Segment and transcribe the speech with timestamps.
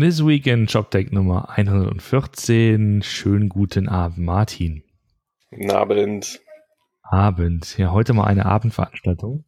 [0.00, 3.02] This Weekend Jobtech Nummer 114.
[3.02, 4.82] Schönen guten Abend, Martin.
[5.50, 6.40] Guten Abend.
[7.02, 7.76] Abend.
[7.76, 9.44] Ja, heute mal eine Abendveranstaltung.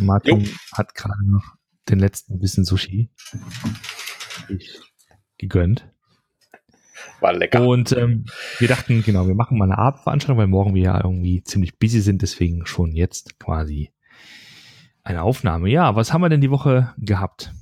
[0.00, 0.50] Martin jo.
[0.74, 1.54] hat gerade noch
[1.88, 3.10] den letzten bisschen Sushi
[4.50, 4.78] ich
[5.38, 5.90] gegönnt.
[7.20, 7.66] War lecker.
[7.66, 8.26] Und ähm,
[8.58, 12.02] wir dachten, genau, wir machen mal eine Abendveranstaltung, weil morgen wir ja irgendwie ziemlich busy
[12.02, 13.92] sind, deswegen schon jetzt quasi
[15.04, 15.70] eine Aufnahme.
[15.70, 17.54] Ja, was haben wir denn die Woche gehabt?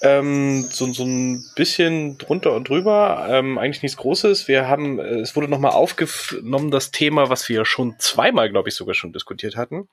[0.00, 4.48] Ähm, so, so ein bisschen drunter und drüber, ähm, eigentlich nichts Großes.
[4.48, 8.74] Wir haben, äh, es wurde nochmal aufgenommen, das Thema, was wir schon zweimal, glaube ich,
[8.74, 9.88] sogar schon diskutiert hatten.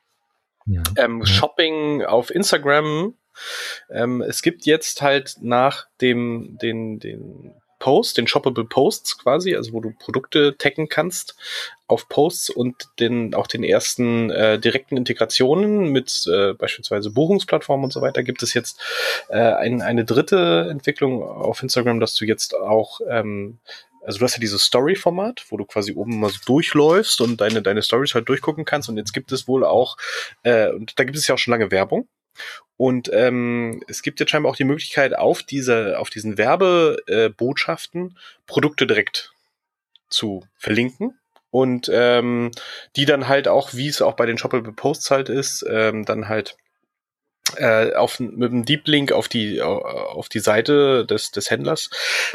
[0.65, 0.83] Ja.
[0.97, 1.25] Ähm.
[1.25, 3.15] Shopping auf Instagram.
[3.89, 9.73] Ähm, es gibt jetzt halt nach dem, den, den Post, den Shoppable Posts quasi, also
[9.73, 11.35] wo du Produkte taggen kannst
[11.87, 17.93] auf Posts und den, auch den ersten äh, direkten Integrationen mit äh, beispielsweise Buchungsplattformen und
[17.93, 18.79] so weiter, gibt es jetzt
[19.29, 23.59] äh, ein, eine dritte Entwicklung auf Instagram, dass du jetzt auch ähm,
[24.05, 27.61] also du hast ja dieses Story-Format, wo du quasi oben mal so durchläufst und deine,
[27.61, 28.89] deine Stories halt durchgucken kannst.
[28.89, 29.97] Und jetzt gibt es wohl auch,
[30.43, 32.07] äh, und da gibt es ja auch schon lange Werbung.
[32.77, 38.87] Und ähm, es gibt jetzt scheinbar auch die Möglichkeit, auf diese, auf diesen Werbebotschaften Produkte
[38.87, 39.33] direkt
[40.07, 41.19] zu verlinken
[41.51, 42.51] und ähm,
[42.95, 46.29] die dann halt auch, wie es auch bei den Shoppable Posts halt ist, ähm, dann
[46.29, 46.57] halt
[47.57, 51.89] äh, auf, mit einem Deep Link auf die, auf die Seite des, des Händlers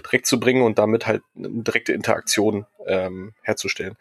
[0.04, 3.96] direkt zu bringen und damit halt eine direkte Interaktion ähm, herzustellen.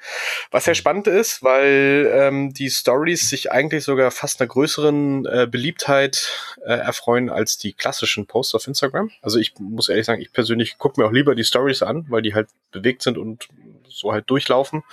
[0.51, 5.47] Was sehr spannend ist, weil ähm, die Stories sich eigentlich sogar fast einer größeren äh,
[5.49, 9.11] Beliebtheit äh, erfreuen als die klassischen Posts auf Instagram.
[9.21, 12.21] Also ich muss ehrlich sagen, ich persönlich gucke mir auch lieber die Stories an, weil
[12.21, 13.47] die halt bewegt sind und
[13.93, 14.83] so halt durchlaufen,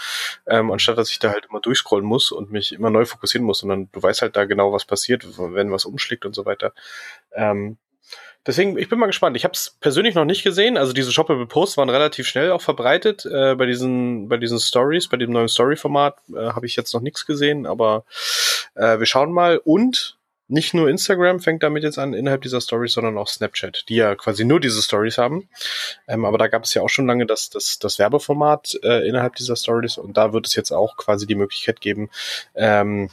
[0.47, 3.61] ähm, anstatt dass ich da halt immer durchscrollen muss und mich immer neu fokussieren muss,
[3.61, 6.73] sondern du weißt halt da genau, was passiert, wenn was umschlägt und so weiter.
[7.33, 7.77] Ähm,
[8.47, 9.37] deswegen, ich bin mal gespannt.
[9.37, 10.77] Ich habe es persönlich noch nicht gesehen.
[10.77, 13.27] Also diese Shoppable Posts waren relativ schnell auch verbreitet.
[13.27, 17.01] Äh, bei diesen, bei diesen Stories, bei dem neuen Story-Format äh, habe ich jetzt noch
[17.01, 18.05] nichts gesehen, aber
[18.75, 19.59] äh, wir schauen mal.
[19.59, 20.19] Und
[20.51, 24.15] nicht nur Instagram fängt damit jetzt an innerhalb dieser Stories, sondern auch Snapchat, die ja
[24.15, 25.49] quasi nur diese Stories haben.
[26.09, 29.37] Ähm, aber da gab es ja auch schon lange das, das, das Werbeformat äh, innerhalb
[29.37, 32.11] dieser Stories und da wird es jetzt auch quasi die Möglichkeit geben,
[32.55, 33.11] ähm,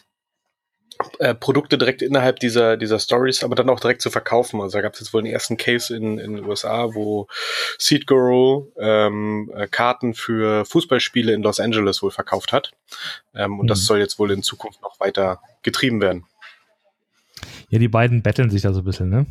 [1.19, 4.61] äh, Produkte direkt innerhalb dieser, dieser Stories, aber dann auch direkt zu verkaufen.
[4.61, 7.27] Also da gab es jetzt wohl den ersten Case in, in den USA, wo
[7.77, 12.71] Seed Girl ähm, äh, Karten für Fußballspiele in Los Angeles wohl verkauft hat.
[13.35, 13.69] Ähm, und mhm.
[13.69, 16.25] das soll jetzt wohl in Zukunft noch weiter getrieben werden.
[17.69, 19.25] Ja, die beiden betteln sich da so ein bisschen, ne?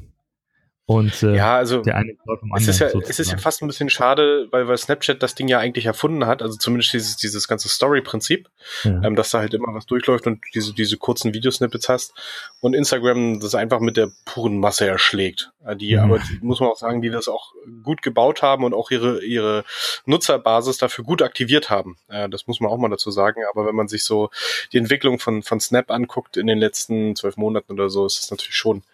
[0.89, 3.67] Und äh, ja, also der eine vom es ist ja, es ist ja fast ein
[3.67, 7.49] bisschen schade, weil, weil Snapchat das Ding ja eigentlich erfunden hat, also zumindest dieses, dieses
[7.49, 8.49] ganze Story-Prinzip,
[8.85, 9.03] ja.
[9.03, 12.15] ähm, dass da halt immer was durchläuft und diese, diese kurzen Videosnippets hast
[12.61, 15.51] und Instagram das einfach mit der puren Masse erschlägt.
[15.75, 16.05] Die, ja.
[16.05, 19.25] aber die, muss man auch sagen, die das auch gut gebaut haben und auch ihre,
[19.25, 19.65] ihre
[20.05, 21.97] Nutzerbasis dafür gut aktiviert haben.
[22.09, 23.41] Äh, das muss man auch mal dazu sagen.
[23.51, 24.31] Aber wenn man sich so
[24.73, 28.31] die Entwicklung von, von Snap anguckt in den letzten zwölf Monaten oder so, ist das
[28.31, 28.85] natürlich schon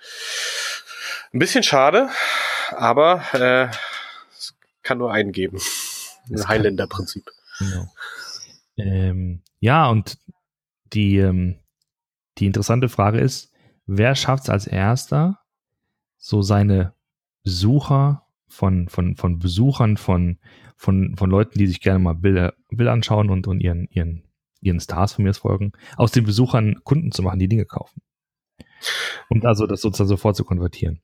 [1.33, 2.11] ein bisschen schade,
[2.71, 3.69] aber äh,
[4.31, 5.59] es kann nur einen geben.
[6.29, 7.31] Ein Highlander-Prinzip.
[7.59, 7.87] Genau.
[8.77, 10.19] Ähm, ja, und
[10.93, 11.59] die, ähm,
[12.39, 13.53] die interessante Frage ist,
[13.87, 15.39] wer schafft es als erster,
[16.19, 16.95] so seine
[17.43, 20.39] Besucher von, von, von Besuchern, von,
[20.77, 24.25] von, von Leuten, die sich gerne mal Bilder, Bilder anschauen und, und ihren, ihren,
[24.61, 28.03] ihren Stars von mir folgen, aus den Besuchern Kunden zu machen, die Dinge kaufen.
[29.29, 31.01] Und also das sozusagen sofort zu konvertieren.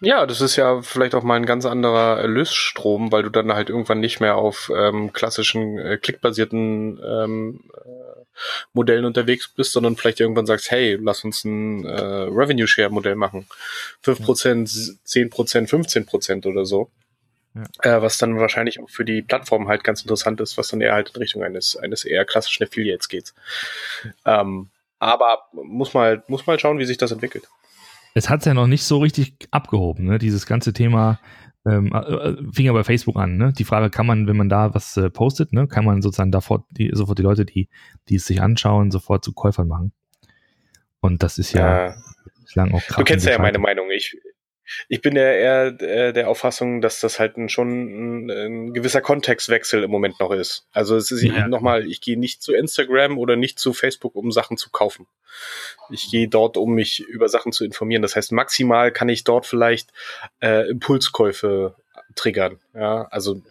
[0.00, 3.68] Ja, das ist ja vielleicht auch mal ein ganz anderer Erlösstrom, weil du dann halt
[3.68, 8.22] irgendwann nicht mehr auf ähm, klassischen äh, klickbasierten ähm, äh,
[8.72, 13.16] Modellen unterwegs bist, sondern vielleicht irgendwann sagst, hey, lass uns ein äh, Revenue Share Modell
[13.16, 13.46] machen.
[14.04, 16.90] 5%, 10%, 15% oder so.
[17.54, 17.96] Ja.
[17.96, 20.94] Äh, was dann wahrscheinlich auch für die Plattform halt ganz interessant ist, was dann eher
[20.94, 23.34] halt in Richtung eines, eines eher klassischen Affiliates geht.
[24.24, 24.68] Ähm,
[25.00, 27.48] aber muss mal, muss mal schauen, wie sich das entwickelt
[28.14, 30.18] es hat es ja noch nicht so richtig abgehoben, ne?
[30.18, 31.20] Dieses ganze Thema
[31.66, 33.52] ähm, äh, äh, fing ja bei Facebook an, ne?
[33.52, 36.66] Die Frage, kann man, wenn man da was äh, postet, ne, kann man sozusagen davor
[36.70, 37.68] die, sofort die Leute, die,
[38.08, 39.92] die es sich anschauen, sofort zu Käufern machen.
[41.00, 41.94] Und das ist ja, ja.
[42.42, 42.96] bislang auch krass.
[42.96, 43.90] Du kennst ja meine Meinung.
[43.90, 44.16] Ich,
[44.88, 49.00] ich bin ja eher äh, der Auffassung, dass das halt ein, schon ein, ein, gewisser
[49.00, 50.66] Kontextwechsel im Moment noch ist.
[50.72, 51.48] Also es ist ja.
[51.48, 55.06] nochmal, ich gehe nicht zu Instagram oder nicht zu Facebook, um Sachen zu kaufen.
[55.90, 58.02] Ich gehe dort, um mich über Sachen zu informieren.
[58.02, 59.90] Das heißt, maximal kann ich dort vielleicht
[60.40, 61.76] äh, Impulskäufe
[62.14, 62.58] triggern.
[62.74, 63.42] Ja, also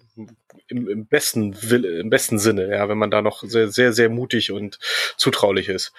[0.68, 4.52] im, im besten im besten Sinne, ja, wenn man da noch sehr, sehr, sehr mutig
[4.52, 4.80] und
[5.16, 5.94] zutraulich ist.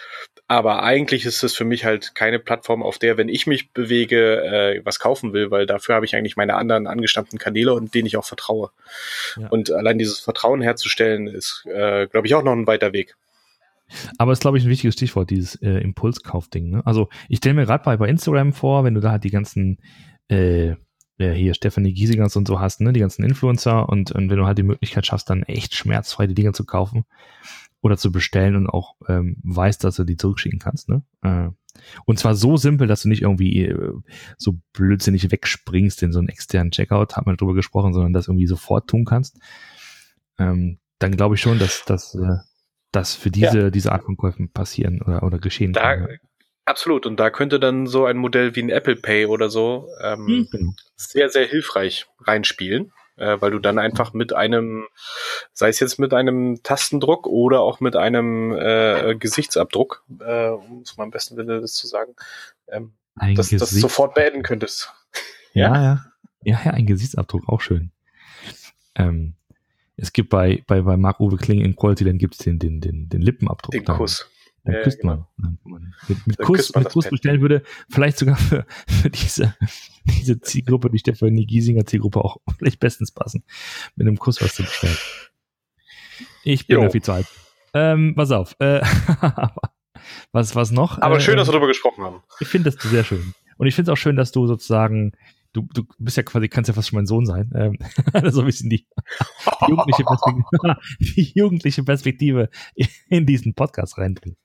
[0.51, 4.43] Aber eigentlich ist es für mich halt keine Plattform, auf der, wenn ich mich bewege,
[4.43, 8.07] äh, was kaufen will, weil dafür habe ich eigentlich meine anderen angestammten Kanäle und denen
[8.07, 8.71] ich auch vertraue.
[9.37, 9.49] Ja.
[9.49, 13.15] Und allein dieses Vertrauen herzustellen, ist, äh, glaube ich, auch noch ein weiter Weg.
[14.17, 16.71] Aber ist, glaube ich, ein wichtiges Stichwort, dieses äh, Impulskauf-Ding.
[16.71, 16.83] Ne?
[16.87, 19.79] Also ich stelle mir gerade bei, bei Instagram vor, wenn du da halt die ganzen
[20.29, 20.77] äh,
[21.19, 24.47] ja, hier Stephanie Giesingers und so hast, ne, die ganzen Influencer und, und wenn du
[24.47, 27.05] halt die Möglichkeit schaffst, dann echt schmerzfrei die Dinge zu kaufen
[27.81, 31.03] oder zu bestellen und auch ähm, weißt, dass du die zurückschicken kannst, ne?
[31.23, 31.51] Äh,
[32.07, 33.93] und zwar so simpel, dass du nicht irgendwie äh,
[34.37, 38.47] so blödsinnig wegspringst in so einen externen Checkout, hat man drüber gesprochen, sondern das irgendwie
[38.47, 39.39] sofort tun kannst.
[40.39, 42.39] Ähm, dann glaube ich schon, dass, dass, äh,
[42.93, 43.71] dass für diese, ja.
[43.71, 46.19] diese Art von Käufen passieren oder, oder geschehen da, kann.
[46.65, 47.07] Absolut.
[47.07, 50.49] Und da könnte dann so ein Modell wie ein Apple Pay oder so ähm, hm,
[50.51, 50.73] genau.
[50.97, 54.87] sehr, sehr hilfreich reinspielen, äh, weil du dann einfach mit einem,
[55.53, 60.97] sei es jetzt mit einem Tastendruck oder auch mit einem äh, Gesichtsabdruck, äh, um es
[60.97, 62.15] mal am besten Willen das zu sagen,
[62.69, 62.93] ähm,
[63.35, 64.93] dass das sofort beenden könntest.
[65.53, 66.05] ja, ja.
[66.45, 67.91] Ja, ja, ein Gesichtsabdruck, auch schön.
[68.95, 69.35] Ähm,
[69.97, 73.09] es gibt bei, bei, bei Marc-Uwe Kling in Quality, dann gibt es den, den, den,
[73.09, 73.73] den Lippenabdruck.
[73.73, 74.31] Den Kuss.
[74.65, 75.27] Dann ja, küsst man.
[76.09, 79.55] Mit, mit Kuss, mit Kuss bestellen würde, vielleicht sogar für, für diese,
[80.05, 83.45] diese Zielgruppe, die Stefanie Giesinger Zielgruppe auch vielleicht bestens passen,
[83.97, 84.97] mit einem Kuss was zu bestellen.
[86.45, 87.27] Ich bin ja viel zu alt.
[87.75, 88.57] Ähm, pass auf.
[88.59, 88.81] Äh,
[90.33, 91.01] was, was noch?
[91.01, 92.23] Aber schön, äh, dass wir darüber gesprochen haben.
[92.41, 93.35] Ich finde das sehr schön.
[93.59, 95.13] Und ich finde es auch schön, dass du sozusagen
[95.53, 97.51] du, du bist ja quasi, kannst ja fast schon mein Sohn sein.
[97.55, 97.79] Ähm,
[98.31, 98.87] so ein bisschen die,
[99.67, 102.51] die, jugendliche Perspektive, die jugendliche Perspektive
[103.09, 104.39] in diesen Podcast reinbringt.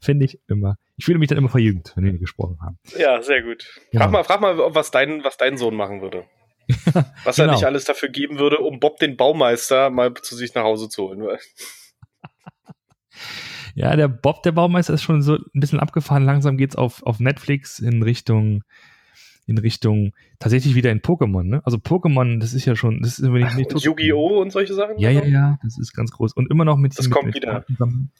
[0.00, 0.76] Finde ich immer.
[0.96, 2.78] Ich fühle mich dann immer verjüngt, wenn wir gesprochen haben.
[2.98, 3.64] Ja, sehr gut.
[3.92, 4.08] Frag ja.
[4.08, 6.24] mal, frag mal, was dein, was dein Sohn machen würde.
[7.24, 7.48] was genau.
[7.48, 10.88] er nicht alles dafür geben würde, um Bob den Baumeister mal zu sich nach Hause
[10.88, 11.22] zu holen.
[13.74, 16.24] ja, der Bob, der Baumeister, ist schon so ein bisschen abgefahren.
[16.24, 18.62] Langsam geht's auf, auf Netflix in Richtung
[19.48, 21.62] in Richtung tatsächlich wieder in Pokémon, ne?
[21.64, 24.40] Also Pokémon, das ist ja schon, das ist wenn ich nicht Yu-Gi-Oh!
[24.40, 24.98] und solche Sachen?
[24.98, 26.32] Ja, ja, ja, das ist ganz groß.
[26.32, 27.52] Und immer noch mit, das mit, kommt mit wieder.
[27.52, 28.10] Karten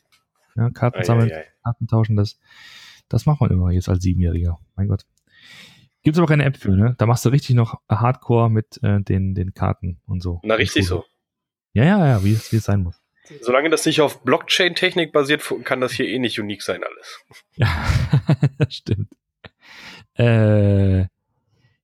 [0.56, 1.46] ja, Karten sammeln, ei, ei, ei.
[1.62, 2.38] Karten tauschen, das,
[3.08, 4.58] das macht man immer jetzt als Siebenjähriger.
[4.74, 5.04] Mein Gott.
[6.02, 6.94] Gibt's aber keine App für, ne?
[6.98, 10.40] Da machst du richtig noch Hardcore mit äh, den, den Karten und so.
[10.44, 11.04] Na, richtig so.
[11.72, 13.02] Ja, ja, ja, wie es, wie es sein muss.
[13.40, 17.24] Solange das nicht auf Blockchain-Technik basiert, kann das hier eh nicht unique sein, alles.
[17.56, 17.68] Ja,
[18.58, 19.12] das stimmt.
[20.14, 21.06] Äh,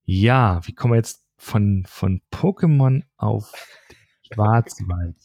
[0.04, 3.52] ja, wie kommen wir jetzt von, von Pokémon auf
[4.32, 5.16] Schwarzwald?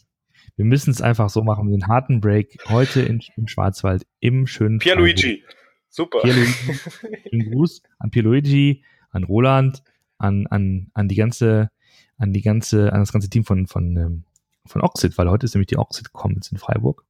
[0.57, 4.79] Wir müssen es einfach so machen, den harten Break heute in, im Schwarzwald im schönen
[4.79, 5.43] Pierluigi.
[5.87, 6.19] Super.
[6.21, 6.51] Pierluigi.
[7.29, 9.83] Schönen Gruß an Pierluigi, an Roland,
[10.17, 11.69] an, an, an die ganze,
[12.17, 14.23] an die ganze, an das ganze Team von, von, ähm,
[14.65, 17.05] von Oxid, weil heute ist nämlich die Oxid Commons in Freiburg.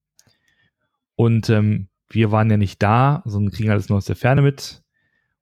[1.15, 4.83] Und ähm, wir waren ja nicht da, sondern kriegen alles nur aus der Ferne mit.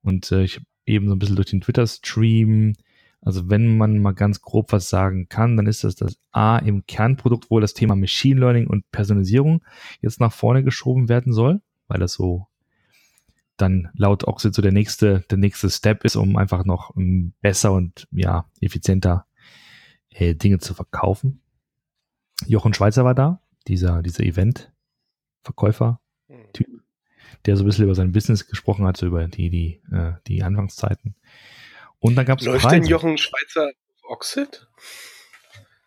[0.04, 2.76] Und äh, ich eben so ein bisschen durch den Twitter-Stream.
[3.26, 6.86] Also wenn man mal ganz grob was sagen kann, dann ist das das A im
[6.86, 9.64] Kernprodukt, wo das Thema Machine Learning und Personalisierung
[10.00, 12.48] jetzt nach vorne geschoben werden soll, weil das so
[13.58, 16.94] dann laut Oxid so der nächste, der nächste Step ist, um einfach noch
[17.42, 19.26] besser und ja, effizienter
[20.10, 21.42] äh, Dinge zu verkaufen.
[22.46, 26.68] Jochen Schweizer war da, dieser, dieser Event-Verkäufer-Typ
[27.46, 30.44] der so ein bisschen über sein Business gesprochen hat, so über die, die, äh, die
[30.44, 31.16] Anfangszeiten.
[32.06, 32.76] Und dann gab es Läuft Preise.
[32.82, 33.72] denn Jochen Schweizer
[34.08, 34.68] Oxid?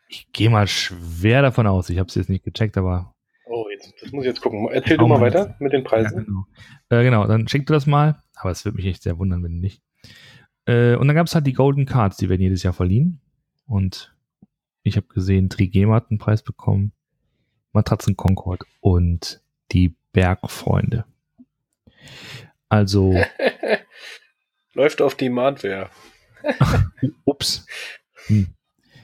[0.08, 1.90] Ich gehe mal schwer davon aus.
[1.90, 3.14] Ich habe es jetzt nicht gecheckt, aber.
[3.46, 4.68] Oh, jetzt, das muss ich jetzt gucken.
[4.72, 6.18] Erzähl du mal weiter mit den Preisen.
[6.18, 6.46] Ja, genau.
[6.88, 8.20] Äh, genau, dann check du das mal.
[8.34, 9.80] Aber es würde mich echt sehr wundern, wenn nicht.
[10.66, 13.20] Äh, und dann gab es halt die Golden Cards, die werden jedes Jahr verliehen.
[13.66, 14.12] Und
[14.82, 16.90] ich habe gesehen, Trigema hat einen Preis bekommen,
[17.72, 21.04] Matratzen Concord und die Bergfreunde.
[22.68, 23.14] Also.
[24.78, 25.90] Läuft auf Demandware.
[27.24, 27.66] Ups.
[28.28, 28.46] Hm.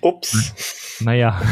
[0.02, 1.00] Ups.
[1.00, 1.42] Naja.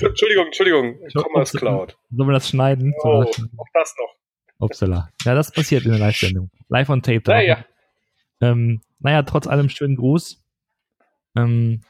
[0.00, 0.96] Entschuldigung, Entschuldigung.
[1.12, 1.96] Commerce Cloud.
[2.12, 2.94] Sollen wir das schneiden?
[3.02, 4.64] Oh, auch das noch.
[4.64, 5.10] Upsala.
[5.24, 6.50] Ja, das passiert in der Live-Sendung.
[6.68, 7.22] Live on Tape.
[7.26, 7.64] Naja.
[8.40, 10.44] Ähm, naja, trotz allem schönen Gruß.
[11.36, 11.82] Ähm,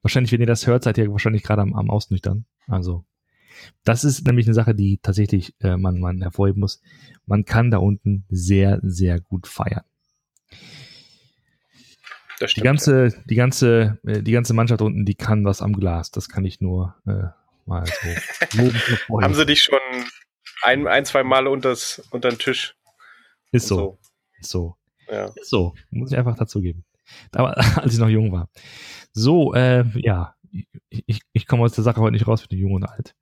[0.00, 2.46] wahrscheinlich, wenn ihr das hört, seid ihr wahrscheinlich gerade am, am Ausnüchtern.
[2.66, 3.04] Also
[3.84, 6.80] das ist nämlich eine Sache, die tatsächlich äh, man, man hervorheben muss.
[7.26, 9.84] Man kann da unten sehr, sehr gut feiern.
[12.46, 16.10] Stimmt, die ganze, die ganze, äh, die ganze Mannschaft unten, die kann was am Glas.
[16.10, 17.28] Das kann ich nur äh,
[17.66, 19.20] mal so.
[19.22, 19.78] Haben sie dich schon
[20.62, 22.76] ein, ein zwei Male unters, unter den Tisch?
[23.50, 23.76] Ist so.
[23.76, 23.98] so.
[24.40, 24.76] Ist so.
[25.08, 25.26] Ja.
[25.26, 25.74] Ist so.
[25.90, 26.84] Muss ich einfach dazugeben.
[27.32, 28.48] Aber als ich noch jung war.
[29.12, 30.34] So, äh, ja,
[30.88, 33.14] ich, ich komme aus der Sache heute nicht raus für die Jung und Alt.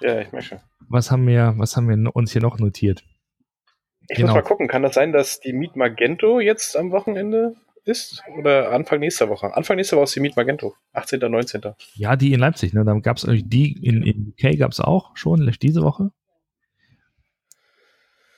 [0.00, 0.60] Ja, ich möchte.
[0.88, 3.04] Was haben wir, was haben wir uns hier noch notiert?
[4.08, 4.28] Ich genau.
[4.28, 7.54] muss mal gucken, kann das sein, dass die Meet Magento jetzt am Wochenende
[7.88, 8.22] ist?
[8.38, 9.54] Oder Anfang nächster Woche?
[9.56, 11.20] Anfang nächster Woche ist die Meet Magento, 18.
[11.20, 11.62] 19.
[11.94, 12.84] Ja, die in Leipzig, ne?
[12.84, 16.10] Da gab es die in, in UK gab es auch schon diese Woche.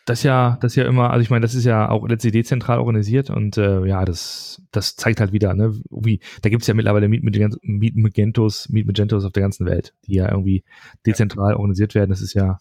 [0.07, 3.31] Das ja, das ja immer, also ich meine, das ist ja auch letztlich dezentral organisiert
[3.31, 7.09] und äh, ja, das, das zeigt halt wieder, ne, wie, da gibt es ja mittlerweile
[7.09, 7.23] Meet,
[7.63, 10.65] Meet Magentos, Meet Magentos auf der ganzen Welt, die ja irgendwie
[11.07, 12.11] dezentral organisiert werden.
[12.11, 12.59] Das ist ja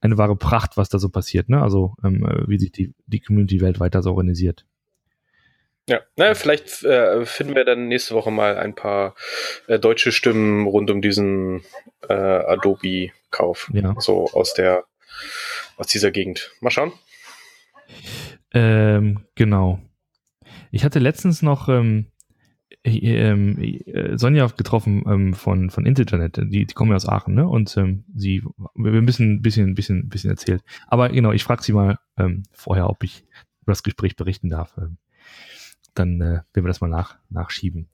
[0.00, 1.62] eine wahre Pracht, was da so passiert, ne?
[1.62, 4.66] Also ähm, äh, wie sich die, die Community weltweit da so organisiert.
[5.86, 9.14] Ja, naja, vielleicht äh, finden wir dann nächste Woche mal ein paar
[9.66, 11.62] äh, deutsche Stimmen rund um diesen
[12.08, 13.70] äh, Adobe-Kauf.
[13.74, 13.94] Ja.
[13.98, 14.84] So aus der,
[15.76, 16.52] aus dieser Gegend.
[16.60, 16.92] Mal schauen.
[18.52, 19.78] Ähm, genau.
[20.70, 22.06] Ich hatte letztens noch ähm,
[22.84, 27.46] ähm, äh, Sonja getroffen ähm, von, von Internet, die, die kommen ja aus Aachen, ne?
[27.46, 28.42] Und ähm, sie,
[28.74, 30.62] wir müssen ein bisschen, bisschen, bisschen erzählt.
[30.86, 33.24] Aber genau, ich frage sie mal ähm, vorher, ob ich
[33.62, 34.74] über das Gespräch berichten darf.
[35.94, 37.88] Dann äh, werden wir das mal nach, nachschieben.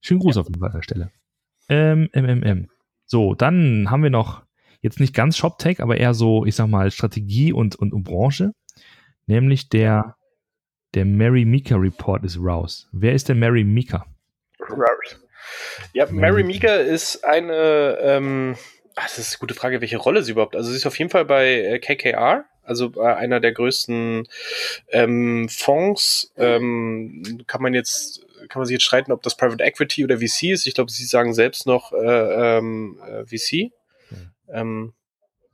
[0.00, 0.40] Schönen Gruß ja.
[0.40, 1.10] auf jeden Fall an der Stelle.
[1.68, 2.68] Ähm, MMM.
[3.06, 4.42] So, dann haben wir noch
[4.80, 8.52] jetzt nicht ganz ShopTech, aber eher so, ich sag mal, Strategie und, und, und Branche.
[9.26, 10.16] Nämlich der,
[10.94, 12.88] der Mary Mika Report ist raus.
[12.92, 14.06] Wer ist der Mary Mika?
[14.60, 15.20] Raus.
[15.92, 18.56] Ja, Mary Mika ist eine, ähm,
[18.96, 20.56] ach, das ist eine gute Frage, welche Rolle sie überhaupt.
[20.56, 24.28] Also sie ist auf jeden Fall bei äh, KKR, also äh, einer der größten
[24.88, 26.32] ähm, Fonds.
[26.36, 30.50] Ähm, kann man jetzt kann man sich jetzt streiten, ob das Private Equity oder VC
[30.50, 30.66] ist.
[30.66, 33.72] Ich glaube, sie sagen selbst noch äh, ähm, äh, VC.
[34.10, 34.30] Mhm.
[34.48, 34.92] Ähm,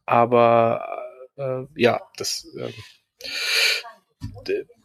[0.06, 1.04] aber
[1.36, 2.72] äh, ja, das äh,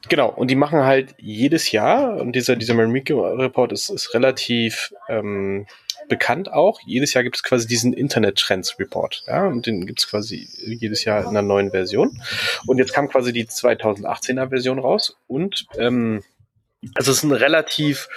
[0.09, 4.93] genau, und die machen halt jedes Jahr, und dieser, dieser Marimekko Report ist, ist relativ
[5.09, 5.65] ähm,
[6.09, 6.79] bekannt auch.
[6.85, 9.23] Jedes Jahr gibt es quasi diesen Internet-Trends-Report.
[9.27, 12.21] Ja, und den gibt es quasi jedes Jahr in einer neuen Version.
[12.67, 15.17] Und jetzt kam quasi die 2018er Version raus.
[15.27, 16.23] Und ähm,
[16.95, 18.09] es ist ein relativ,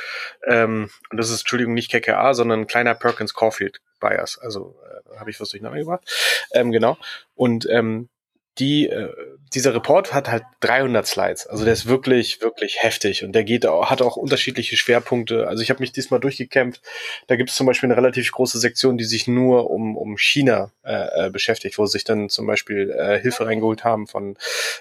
[0.46, 4.38] ähm, das ist, Entschuldigung, nicht KKA, sondern ein kleiner Perkins Caulfield Bias.
[4.38, 6.04] Also äh, habe ich was durcheinander gebracht.
[6.52, 6.98] Ähm, genau.
[7.34, 8.08] Und ähm,
[8.58, 9.12] die, äh,
[9.54, 11.46] dieser Report hat halt 300 Slides.
[11.46, 15.46] Also der ist wirklich, wirklich heftig und der geht auch, hat auch unterschiedliche Schwerpunkte.
[15.46, 16.82] Also ich habe mich diesmal durchgekämpft.
[17.26, 20.72] Da gibt es zum Beispiel eine relativ große Sektion, die sich nur um, um China
[20.84, 24.36] äh, äh, beschäftigt, wo sich dann zum Beispiel äh, Hilfe reingeholt haben von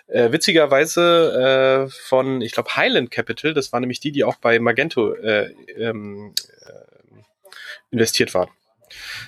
[0.07, 3.53] äh, witzigerweise äh, von, ich glaube, Highland Capital.
[3.53, 6.33] Das war nämlich die, die auch bei Magento äh, ähm,
[6.65, 7.21] äh,
[7.91, 8.49] investiert waren.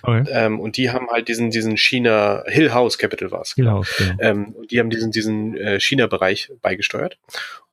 [0.04, 0.26] Okay.
[0.32, 3.54] Ähm, und die haben halt diesen, diesen China, Hill House Capital war es.
[3.54, 4.16] Hill House, ja.
[4.20, 7.18] Ähm, die haben diesen, diesen äh, China-Bereich beigesteuert.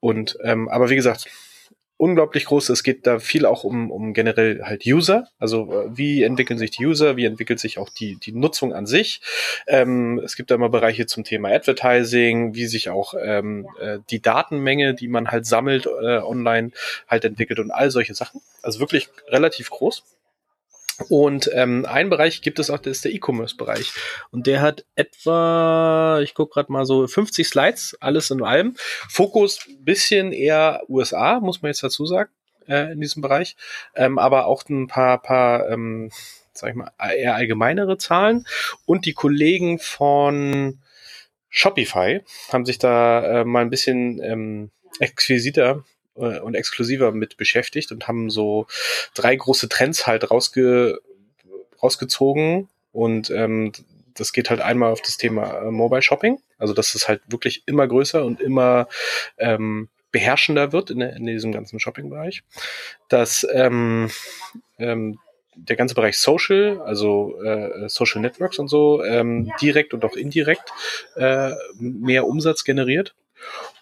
[0.00, 1.26] Und, ähm, aber wie gesagt,
[1.96, 2.68] unglaublich groß.
[2.70, 5.28] Es geht da viel auch um, um generell halt User.
[5.38, 8.86] Also äh, wie entwickeln sich die User, wie entwickelt sich auch die, die Nutzung an
[8.86, 9.20] sich.
[9.66, 14.20] Ähm, es gibt da mal Bereiche zum Thema Advertising, wie sich auch ähm, äh, die
[14.20, 16.72] Datenmenge, die man halt sammelt äh, online,
[17.08, 18.40] halt entwickelt und all solche Sachen.
[18.62, 20.02] Also wirklich relativ groß.
[21.08, 23.92] Und ähm, ein Bereich gibt es auch, das ist der E-Commerce-Bereich.
[24.30, 28.76] Und der hat etwa, ich gucke gerade mal so 50 Slides, alles in allem.
[29.08, 32.30] Fokus bisschen eher USA, muss man jetzt dazu sagen,
[32.68, 33.56] äh, in diesem Bereich.
[33.94, 36.10] Ähm, aber auch ein paar, paar ähm,
[36.52, 38.46] sag ich mal, eher allgemeinere Zahlen.
[38.86, 40.80] Und die Kollegen von
[41.48, 42.20] Shopify
[42.52, 44.70] haben sich da äh, mal ein bisschen ähm,
[45.00, 45.84] exquisiter
[46.16, 48.66] äh, und exklusiver mit beschäftigt und haben so
[49.14, 51.00] drei große Trends halt rausge
[51.82, 53.72] rausgezogen und ähm,
[54.14, 57.64] das geht halt einmal auf das Thema äh, Mobile Shopping, also dass es halt wirklich
[57.66, 58.88] immer größer und immer
[59.38, 62.44] ähm, beherrschender wird in, in diesem ganzen Shopping-Bereich.
[63.08, 64.10] Dass ähm,
[64.78, 65.18] ähm,
[65.56, 70.72] der ganze Bereich Social, also äh, Social Networks und so, ähm, direkt und auch indirekt
[71.16, 73.14] äh, mehr Umsatz generiert.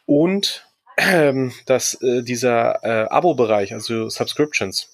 [0.07, 0.67] Und
[1.11, 4.89] ähm, dass äh, dieser äh, Abo-Bereich, also Subscriptions,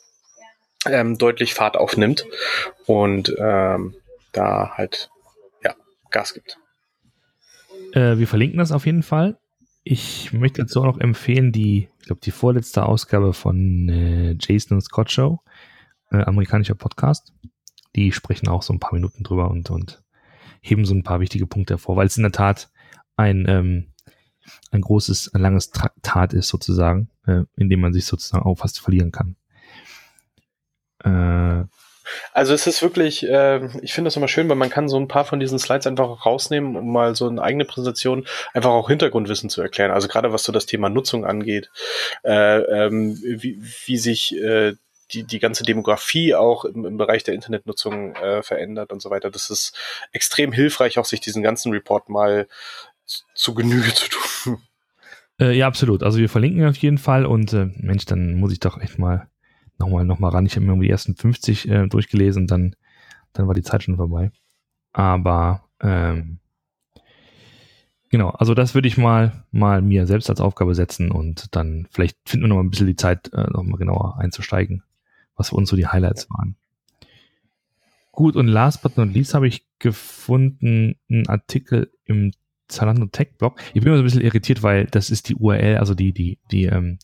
[0.87, 2.27] ähm, deutlich Fahrt aufnimmt
[2.87, 3.95] und ähm,
[4.33, 5.11] da halt
[5.65, 5.75] ja
[6.11, 6.59] Gas gibt.
[7.93, 9.39] Äh, wir verlinken das auf jeden Fall.
[9.85, 14.81] Ich möchte dazu auch noch empfehlen, die, ich glaube, die vorletzte Ausgabe von äh, Jason
[14.81, 15.41] Scott Show,
[16.11, 17.33] äh, amerikanischer Podcast.
[17.97, 20.03] Die sprechen auch so ein paar Minuten drüber und, und
[20.61, 22.71] heben so ein paar wichtige Punkte hervor, weil es in der Tat
[23.17, 23.93] ein ähm,
[24.71, 28.81] ein großes, ein langes Traktat ist sozusagen, äh, in dem man sich sozusagen auch fast
[28.81, 29.37] verlieren kann.
[31.05, 31.67] Äh,
[32.33, 35.09] also es ist wirklich, äh, ich finde das immer schön, weil man kann so ein
[35.09, 39.51] paar von diesen Slides einfach rausnehmen, um mal so eine eigene Präsentation einfach auch Hintergrundwissen
[39.51, 39.91] zu erklären.
[39.91, 41.71] Also gerade was so das Thema Nutzung angeht,
[42.25, 44.75] äh, ähm, wie, wie sich äh,
[45.13, 49.31] die, die ganze Demografie auch im, im Bereich der Internetnutzung äh, verändert und so weiter.
[49.31, 49.77] Das ist
[50.13, 52.47] extrem hilfreich, auch sich diesen ganzen Report mal
[53.35, 54.59] zu Genüge zu tun.
[55.41, 56.03] Äh, ja, absolut.
[56.03, 59.29] Also wir verlinken auf jeden Fall und äh, Mensch, dann muss ich doch echt mal
[59.79, 60.47] nochmal noch mal ran.
[60.47, 62.75] Ich habe mir die ersten 50 äh, durchgelesen, dann,
[63.33, 64.33] dann war die Zeit schon vorbei.
[64.93, 66.41] Aber ähm,
[68.11, 72.17] genau, also das würde ich mal, mal mir selbst als Aufgabe setzen und dann vielleicht
[72.27, 74.83] finden wir noch mal ein bisschen die Zeit, äh, noch mal genauer einzusteigen,
[75.37, 76.57] was für uns so die Highlights waren.
[78.11, 82.33] Gut, und last but not least habe ich gefunden einen Artikel im
[82.69, 83.61] Zalando Tech Blog.
[83.69, 86.39] Ich bin immer so ein bisschen irritiert, weil das ist die URL, also die, die,
[86.51, 86.99] die, ähm,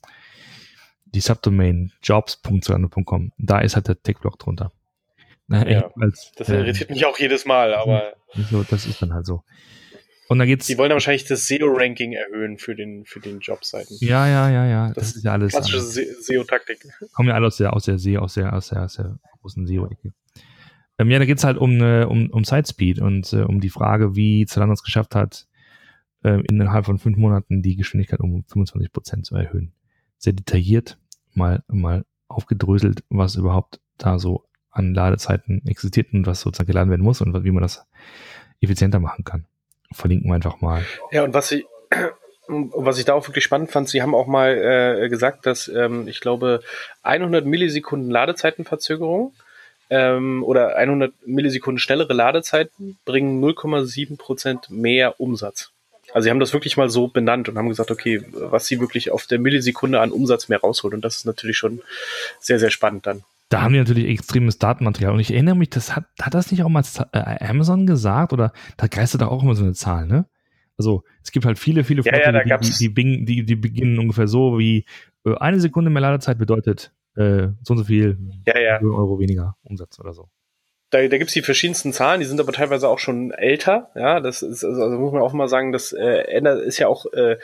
[1.07, 3.33] die Subdomain jobs.zalando.com.
[3.39, 4.73] Da ist halt der Tech Blog drunter.
[5.47, 8.15] Na, ja, als, das irritiert äh, mich auch jedes Mal, aber.
[8.51, 9.43] So, das ist dann halt so.
[10.29, 10.67] Und dann geht's.
[10.67, 13.97] Die wollen dann wahrscheinlich das SEO-Ranking erhöhen für den, für den Jobseiten.
[14.01, 14.87] Ja, ja, ja, ja.
[14.89, 15.53] Das, das ist ja alles.
[15.53, 16.87] Klassische SEO-Taktik.
[17.13, 19.67] Kommen ja alle aus der, aus der SEO, aus der, aus der, aus der großen
[19.67, 20.15] SEO-Ecke.
[20.99, 24.17] Ähm, ja, da geht's halt um, äh, um, um Sidespeed und äh, um die Frage,
[24.17, 25.47] wie Zalando es geschafft hat,
[26.25, 29.73] äh, innerhalb von fünf Monaten die Geschwindigkeit um 25 Prozent zu erhöhen.
[30.19, 30.99] Sehr detailliert,
[31.35, 37.03] mal, mal aufgedröselt, was überhaupt da so an Ladezeiten existiert und was sozusagen geladen werden
[37.03, 37.87] muss und wie man das
[38.61, 39.45] effizienter machen kann.
[39.93, 40.85] Verlinken wir einfach mal.
[41.13, 41.65] Ja, und was ich,
[42.49, 46.09] was ich da auch wirklich spannend fand, Sie haben auch mal äh, gesagt, dass ähm,
[46.09, 46.61] ich glaube
[47.03, 49.33] 100 Millisekunden Ladezeitenverzögerung
[49.91, 55.74] ähm, oder 100 Millisekunden schnellere Ladezeiten bringen 0,7 Prozent mehr Umsatz.
[56.15, 59.11] Also sie haben das wirklich mal so benannt und haben gesagt, okay, was sie wirklich
[59.11, 60.95] auf der Millisekunde an Umsatz mehr rausholt.
[60.95, 61.83] Und das ist natürlich schon
[62.39, 63.25] sehr, sehr spannend dann.
[63.49, 65.13] Da haben die natürlich extremes Datenmaterial.
[65.13, 68.33] Und ich erinnere mich, das hat, hat das nicht auch mal äh, Amazon gesagt?
[68.33, 70.27] Oder da geistert auch immer so eine Zahl, ne?
[70.79, 74.29] Also es gibt halt viele, viele ja, ja, die, die, die, die, die beginnen ungefähr
[74.29, 74.85] so wie
[75.27, 78.81] äh, eine Sekunde mehr Ladezeit bedeutet äh, so und so viel ja, ja.
[78.81, 80.29] Euro weniger Umsatz oder so
[80.95, 83.91] da, da gibt es die verschiedensten Zahlen, die sind aber teilweise auch schon älter.
[83.97, 87.07] Ja, das ist, also, also muss man auch mal sagen, das äh, ist ja auch
[87.13, 87.37] äh,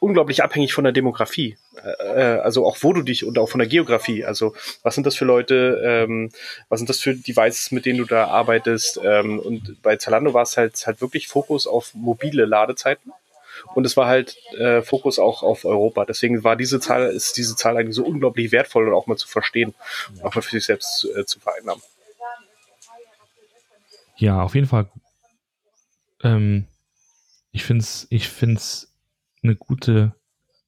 [0.00, 1.58] unglaublich abhängig von der Demografie.
[1.82, 1.88] Äh,
[2.20, 4.24] äh, also auch wo du dich und auch von der Geografie.
[4.24, 6.30] Also was sind das für Leute, ähm,
[6.70, 8.98] was sind das für Devices, mit denen du da arbeitest?
[9.04, 13.12] Ähm, und bei Zalando war es halt, halt wirklich Fokus auf mobile Ladezeiten.
[13.74, 16.06] Und es war halt äh, Fokus auch auf Europa.
[16.06, 19.28] Deswegen war diese Zahl, ist diese Zahl eigentlich so unglaublich wertvoll und auch mal zu
[19.28, 19.74] verstehen,
[20.22, 21.82] auch mal für sich selbst äh, zu vereinnahmen.
[24.16, 24.90] Ja, auf jeden Fall.
[26.22, 26.66] Ähm,
[27.52, 28.92] ich finde es ich find's
[29.42, 30.14] eine gute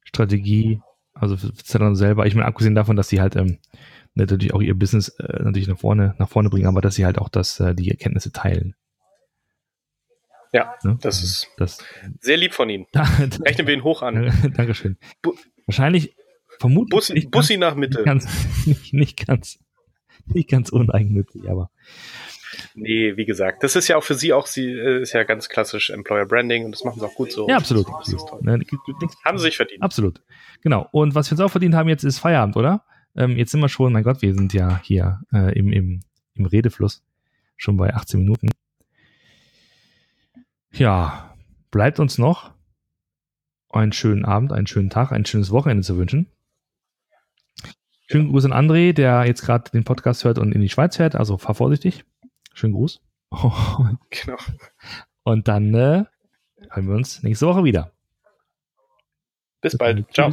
[0.05, 0.81] Strategie,
[1.15, 2.27] also für Zalando selber.
[2.27, 3.59] Ich meine, abgesehen davon, dass sie halt ähm,
[4.15, 7.19] natürlich auch ihr Business äh, natürlich nach vorne, nach vorne bringen, aber dass sie halt
[7.19, 8.75] auch das, äh, die Erkenntnisse teilen.
[10.53, 10.99] Ja, ne?
[11.03, 11.79] das ist das,
[12.21, 12.87] sehr lieb von Ihnen.
[12.95, 14.33] Rechnen wir ihn hoch an.
[14.57, 14.97] Dankeschön.
[15.23, 15.35] Bu
[15.67, 16.15] Wahrscheinlich,
[16.61, 16.97] vermutlich.
[16.97, 17.99] Bussi, nicht Bussi nach Mitte.
[17.99, 19.59] Nicht ganz, nicht, nicht ganz,
[20.27, 21.71] nicht ganz uneigennützig, aber
[22.75, 25.49] Nee, wie gesagt, das ist ja auch für sie auch, sie äh, ist ja ganz
[25.49, 27.49] klassisch Employer Branding und das machen sie auch gut so.
[27.49, 27.87] Ja, absolut.
[27.99, 28.41] Das ist toll.
[28.43, 28.61] Ne,
[29.25, 29.83] haben sie sich verdient.
[29.83, 30.23] Absolut.
[30.63, 30.89] Genau.
[30.93, 32.85] Und was wir uns auch verdient haben jetzt ist Feierabend, oder?
[33.17, 36.01] Ähm, jetzt sind wir schon, mein Gott, wir sind ja hier äh, im, im,
[36.35, 37.03] im Redefluss
[37.57, 38.51] schon bei 18 Minuten.
[40.73, 41.35] Ja,
[41.71, 42.53] bleibt uns noch
[43.71, 46.27] einen schönen Abend, einen schönen Tag, ein schönes Wochenende zu wünschen.
[48.09, 51.17] Schönen Gruß an André, der jetzt gerade den Podcast hört und in die Schweiz fährt.
[51.17, 52.05] Also fahr vorsichtig.
[52.57, 53.03] Schönen Gruß.
[53.29, 54.39] Und, genau.
[55.25, 56.05] Und dann äh,
[56.71, 57.93] hören wir uns nächste Woche wieder.
[59.61, 60.11] Bis bald.
[60.15, 60.33] Ciao.